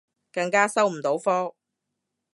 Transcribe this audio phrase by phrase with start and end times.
[0.31, 1.53] 更加收唔到科